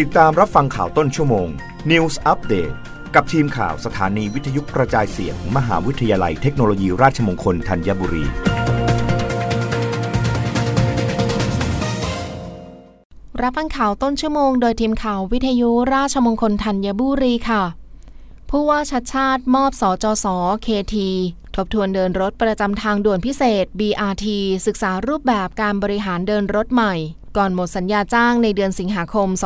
[0.00, 1.48] ติดตามรับฟังข่าวต้นชั่วโมง
[1.90, 2.74] News Update
[3.14, 8.24] กับทีมข่าวสถานีวิทยุกระจายเสียงมมหาวิทยาลัยเทคโนโลยีราชมงคลธัญบุรี
[13.42, 17.62] รับฟังข่าวต้นชั่วโมงโดยทีมข่าววิทยุราชมงคลธัญบุรีค่ะ
[18.50, 20.26] ผู้ว่าชัดชาติมอบสจส
[20.62, 21.10] เคที
[21.56, 24.26] ทบทวนเดินรถประจำทางด่วนพิเศษ BRT
[24.66, 26.94] ศึกษารูปแบบการบริหารเดินรถใหม่
[27.36, 29.40] ก่อนหมดสัญญาจ้างในเดือนสิงหาคม 2566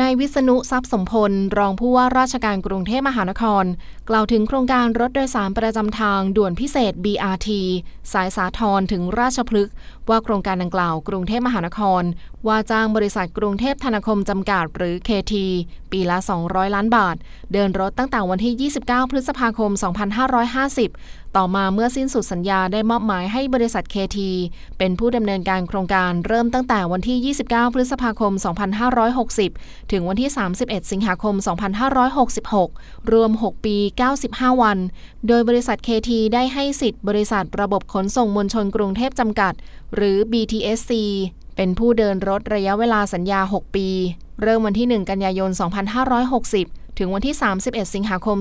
[0.00, 3.64] นายวิษณุทรัพย์สมพล รองผู้ว่าราชการกรุงเทพมหานคร
[4.08, 7.48] กล่าวถึงโครงการรถโดยสารประจำทางด่วนพิเศษ BRT
[8.12, 9.74] สายสาทรถึงราชพฤกษ์
[10.08, 12.02] ว่าโครงการดังกล่าวกรุงเทพมหานคร
[12.46, 15.34] ว่าจ้างบริษัทกรุงเทพธนาคมจำกัดหรือ KT
[15.92, 17.16] ปีละ 200 ล้านบาท
[17.52, 19.70] เดินรถตั้งแต่วันที่ 29 พฤษภาคม
[20.52, 24.18] 2550ต่อมาเมื่อสิ้นสุดสัญญาได้มอบหมายให้บริษัท KT
[24.78, 28.32] เป็นผู้ดำเนินการโครงการเริ่มตั้งแต่วันที่ 29 พฤษภาคม
[29.12, 30.30] 2560 ถึงวันที่
[30.60, 31.34] 31 สิงหาคม
[32.42, 33.76] 2566 รวม 6 ปี
[34.20, 34.78] 95 วัน
[35.28, 39.52] โดยบริษัท KT ได้ให้สิทธิ์บริษัทระบบขนส่งมวลชนกรุงเทพจำกัด
[39.94, 40.92] หรือ BTSC
[41.56, 43.88] เป็นผู้เดินรถระยะเวลาสัญญา 6 ปี
[44.42, 45.50] เริ่มวันที่ 1 กันยายน
[46.24, 48.38] 2560 ถึงวันที่ 31 สิงหาคม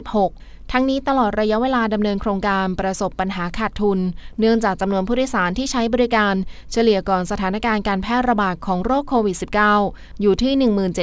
[0.00, 3.98] 2566 ทั้งนี้ตลอดระยะเวลาดำเนินโครงการประสบปัญหาขาดทุน
[4.38, 6.34] เนื่องจากจำนวนผู้โดยสารที่ใช้บริการ
[6.72, 9.36] เฉลี่ยก่อนสถานการณ์การแพร่ระบาดของโรคโควิด
[9.78, 10.52] -19 อยู่ที่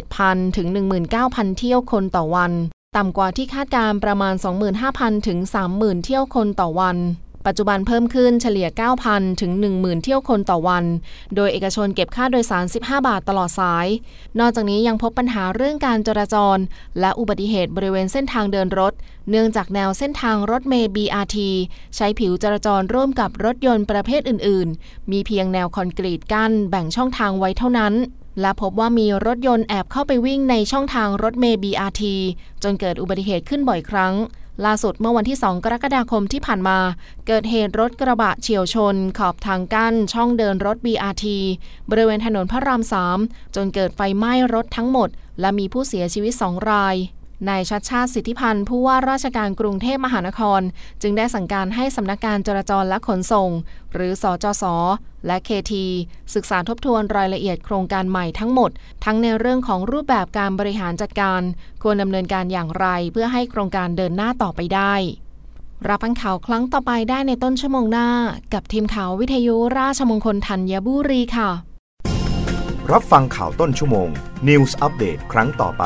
[0.03, 0.67] 17,000 ถึง
[1.13, 2.51] 19,000 เที่ยวคนต่อวัน
[2.97, 4.33] ต่ำกว่าที่คาดการประมาณ
[4.81, 5.39] 25,000 ถึง
[5.71, 6.97] 30,000 เที่ยวคนต่อวัน
[7.49, 8.67] ปัจจุบันเพิ่มขึ้นเฉลี่ย
[9.03, 10.85] 9,000 ถึง 10,000 เที่ยวคนต่อวัน
[11.35, 13.87] โดยเอกชนเก็บค่าโดยสาร 15 บาทตลอดสาย
[14.39, 16.57] นอกจากนี้ยังพบปัญหาเรื่องการจราจร
[16.99, 18.93] และอุบัติเหตุบริเวณเส้นทางเดินรถ
[19.29, 21.37] เนื่องจากแนวเส้นทางรถเมล์ BRT
[21.95, 27.93] ใช้ผิวจราจรร่วมกับรถยนต์ประเภทอื่น ๆ มีเพียงแนวคอนกรีตกั้นแบ่งช่องทางไว้เท่านั้น
[28.41, 32.03] และพบว่ามีรถยนต์แอบเข้าไปวิ่งในช่องทางรถเมย์ BRT
[32.63, 34.15] จนเกิดอุบัติเหตุขึ้นบ่อยครั้ง
[34.65, 36.77] ล่าสุดเมื่อวันที่ 2 กรกฎาคมที่ผ่านมา
[37.27, 41.25] เกิดเหตุรถกระบะเฉียวชน ขอบทางกั้น ช่องเดินรถ BRT
[41.89, 42.81] บริเวณถนนพระราม
[43.17, 45.09] 3 จนเกิดไฟไหม้รถทั้งหมด
[45.39, 46.95] และมีผู้เสียชีวิต 2 ราย
[47.47, 50.61] นายชัดชาติสิทธิพันธ์ผู้ว่าราชการกรุงเทพมหานคร
[51.01, 53.49] จึงได้สั่งการให้สำนักการจราจรและขนส่ง
[53.93, 54.63] หรือสอจส
[55.27, 55.85] และเคที
[56.35, 58.71] ศึกษาทบทวนรายละเอียดโครงการใหม่ทั้งหมด
[59.05, 61.41] ทั้งในเรื่องของรูปแบบการบริหารจัดการ
[61.83, 64.93] ควรดำเนินการอย่างไร เพื่อให้โครงการเดินหน้าต่อไปได้
[65.87, 68.07] รับฟังข่าวครั้งต่อไปได้ในต้นชั่วโมงหน้า
[68.53, 71.49] กับทีมข่าววิทยุราชมงคลธัญบุรีค่ะ
[72.91, 74.09] รับฟังข่าวต้นชั่วโมง
[74.47, 75.85] News อัปเดตครั้งต่อไป